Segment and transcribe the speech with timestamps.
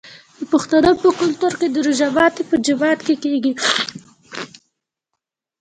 [0.37, 3.53] د پښتنو په کلتور کې د روژې ماتی په جومات کې کیږي.